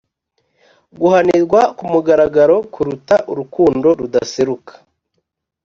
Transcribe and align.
guhanirwa 0.99 1.61
ku 1.77 1.83
mugaragaro 1.91 2.57
kuruta 2.73 3.15
urukundo 3.31 3.87
rudaseruka 3.99 4.73